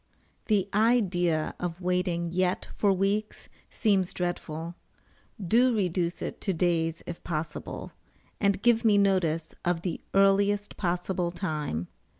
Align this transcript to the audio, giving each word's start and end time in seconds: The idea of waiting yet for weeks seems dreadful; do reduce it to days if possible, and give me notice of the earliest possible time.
The 0.45 0.67
idea 0.73 1.53
of 1.59 1.79
waiting 1.79 2.31
yet 2.31 2.69
for 2.75 2.91
weeks 2.91 3.49
seems 3.69 4.15
dreadful; 4.15 4.73
do 5.39 5.75
reduce 5.77 6.23
it 6.23 6.41
to 6.41 6.53
days 6.53 7.03
if 7.05 7.23
possible, 7.23 7.91
and 8.39 8.63
give 8.63 8.83
me 8.83 8.97
notice 8.97 9.53
of 9.63 9.83
the 9.83 10.01
earliest 10.15 10.75
possible 10.75 11.29
time. 11.29 11.87